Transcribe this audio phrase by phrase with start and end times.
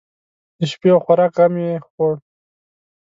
[0.57, 2.13] د شپې او خوراک غم یې خوړ.